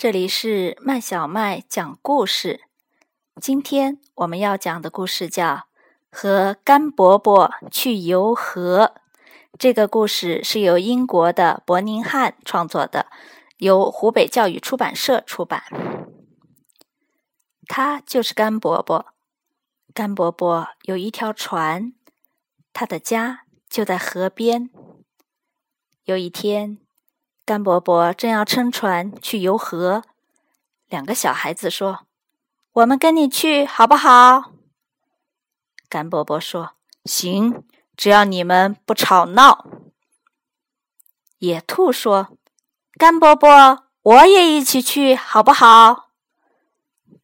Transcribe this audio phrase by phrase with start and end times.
[0.00, 2.62] 这里是麦小麦讲故事。
[3.38, 5.44] 今天我们要讲的故事叫
[6.10, 8.94] 《和甘伯伯去游河》。
[9.58, 13.10] 这个故事是由英国的伯宁汉创作的，
[13.58, 15.64] 由湖北教育出版社出版。
[17.66, 19.12] 他就是甘伯伯。
[19.92, 21.92] 甘伯伯有一条船，
[22.72, 24.70] 他的家就在河边。
[26.04, 26.78] 有一天，
[27.50, 30.04] 甘伯伯正要乘船去游河，
[30.86, 32.06] 两个小孩子说
[32.70, 34.52] ：“我们跟你去好不好？”
[35.90, 37.64] 甘伯伯说：“行，
[37.96, 39.66] 只要你们不吵闹。”
[41.38, 42.38] 野兔说
[42.96, 46.10] ：“甘伯伯，我也一起去好不好？”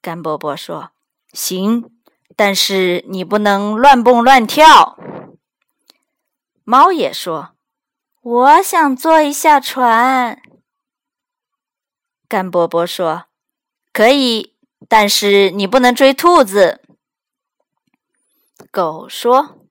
[0.00, 0.92] 甘伯伯说
[1.34, 1.90] ：“行，
[2.34, 4.98] 但是你不能乱蹦乱跳。”
[6.64, 7.53] 猫也说。
[8.24, 10.40] 我想坐一下船。
[12.26, 13.26] 甘伯伯说
[13.92, 14.56] ：“可以，
[14.88, 16.80] 但是你不能追兔子。”
[18.72, 19.68] 狗说：“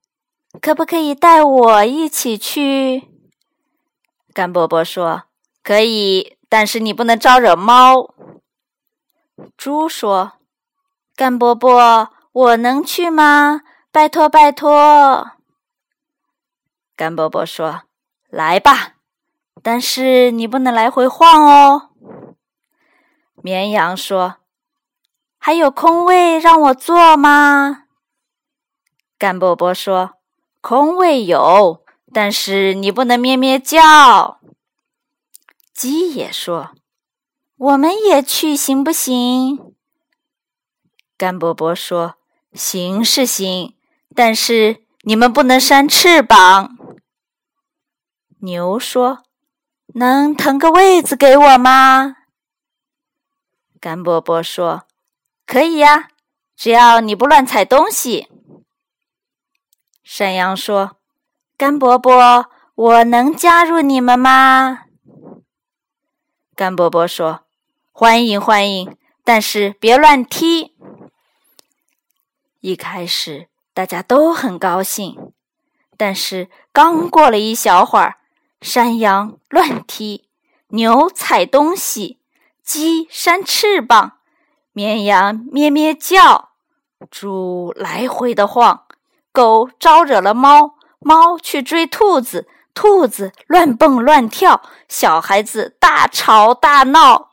[0.62, 3.10] 可不可以带我一起去？”
[4.32, 5.23] 甘伯伯说
[5.64, 8.14] ：“可以，但是你不能招惹猫。”
[9.58, 10.34] 猪说
[11.17, 13.62] ：“甘伯伯，我能去吗？
[13.92, 15.32] 拜托，拜托。”
[16.95, 17.82] 甘伯伯说。
[18.34, 18.95] 来吧，
[19.62, 21.92] 但是你不能来回晃哦。
[23.44, 24.38] 绵羊说
[25.38, 27.84] ：“还有空位让我坐吗？”
[29.20, 30.16] 甘伯伯说
[30.61, 34.39] ：“空位有，但是你不能咩咩叫。”
[35.72, 36.72] 鸡也说
[37.56, 39.76] ：“我们也去行不行？”
[41.16, 42.16] 甘伯伯说
[42.56, 43.76] ：“行是行，
[44.16, 46.73] 但是你们不能扇翅膀。”
[48.44, 49.23] 牛说
[49.95, 52.17] ：“能腾个位子给我吗？”
[53.80, 54.83] 甘伯伯说
[55.47, 56.09] ：“可以呀，
[56.53, 58.27] 只要你不乱踩东西。”
[60.03, 60.98] 山羊说
[61.55, 64.87] ：“甘伯伯，我能加入你们吗？”
[66.53, 67.45] 甘伯伯说
[67.93, 70.76] ：“欢迎欢迎，但是别乱踢。”
[72.59, 75.32] 一开始大家都很高兴，
[75.95, 78.17] 但是刚过了一小会儿。
[78.64, 80.30] 山羊乱踢，
[80.70, 82.22] 牛踩东西，
[82.64, 84.14] 鸡扇翅膀，
[84.72, 86.52] 绵羊咩咩叫，
[87.12, 88.86] 猪来回的晃，
[89.34, 97.32] 狗招惹了猫，猫去追兔子，兔子乱蹦乱跳，小孩子大吵大闹，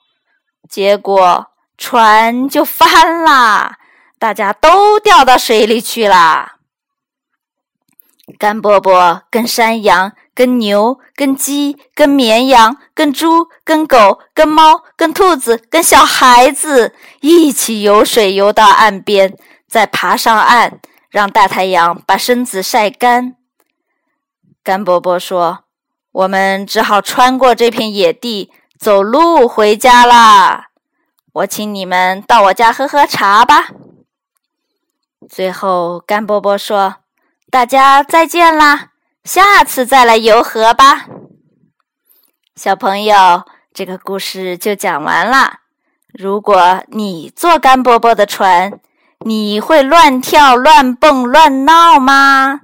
[0.68, 3.78] 结果船就翻啦，
[4.18, 6.56] 大家都掉到水里去啦。
[8.36, 10.12] 甘伯伯跟山羊。
[10.34, 19.36] 跟牛、跟鸡、跟绵羊、跟猪、跟狗、跟猫、跟兔子、跟小孩子一起游水游到岸边，
[19.68, 20.80] 再爬上岸，
[21.10, 23.36] 让大太阳把身子晒干。
[24.62, 25.64] 甘伯伯说
[26.12, 30.68] ：“我们只好穿过这片野地，走路回家啦。
[31.32, 33.68] 我请你们到我家喝喝茶吧。”
[35.28, 36.96] 最后，甘伯伯说
[37.50, 38.88] ：“大家再见啦。”
[39.24, 41.06] 下次再来游河吧，
[42.56, 45.58] 小朋友，这个故事就讲完了。
[46.12, 48.80] 如果你坐干伯伯的船，
[49.20, 52.60] 你会乱跳、乱蹦、乱闹吗？